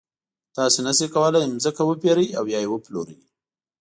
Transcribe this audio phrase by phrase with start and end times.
[0.57, 3.17] تاسو نشئ کولای ځمکه وپېرئ او یا یې وپلورئ.